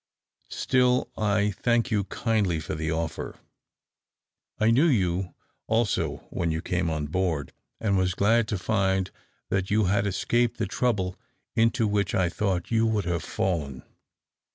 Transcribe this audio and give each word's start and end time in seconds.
Still, 0.49 1.11
I 1.15 1.51
thank 1.51 1.91
you 1.91 2.05
kindly 2.05 2.59
for 2.59 2.73
the 2.73 2.91
offer. 2.91 3.37
I 4.57 4.71
knew 4.71 4.87
you 4.87 5.35
also 5.67 6.25
when 6.31 6.49
you 6.49 6.59
came 6.59 6.89
on 6.89 7.05
board, 7.05 7.53
and 7.79 7.99
was 7.99 8.15
glad 8.15 8.47
to 8.47 8.57
find 8.57 9.11
that 9.49 9.69
you 9.69 9.83
had 9.85 10.07
escaped 10.07 10.57
the 10.57 10.65
trouble 10.65 11.19
into 11.55 11.87
which 11.87 12.15
I 12.15 12.29
thought 12.29 12.71
you 12.71 12.87
would 12.87 13.05
have 13.05 13.21
fallen." 13.23 13.83